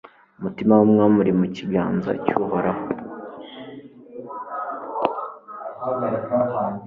umutima 0.39 0.71
w'umwami 0.75 1.15
uri 1.21 1.33
mu 1.39 1.45
kiganza 1.55 2.11
cy'uhoraho 2.23 2.83